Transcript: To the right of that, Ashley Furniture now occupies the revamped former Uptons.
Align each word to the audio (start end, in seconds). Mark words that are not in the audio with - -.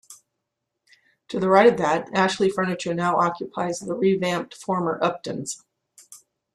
To 1.27 1.39
the 1.39 1.47
right 1.47 1.71
of 1.71 1.77
that, 1.77 2.09
Ashley 2.11 2.49
Furniture 2.49 2.95
now 2.95 3.17
occupies 3.19 3.81
the 3.81 3.93
revamped 3.93 4.55
former 4.55 4.99
Uptons. 4.99 5.63